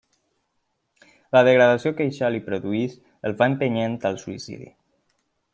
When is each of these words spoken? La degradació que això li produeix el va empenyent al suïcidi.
La 1.37 1.43
degradació 1.49 1.93
que 1.99 2.07
això 2.07 2.33
li 2.37 2.43
produeix 2.49 2.97
el 3.31 3.39
va 3.43 3.51
empenyent 3.55 4.03
al 4.13 4.21
suïcidi. 4.27 4.75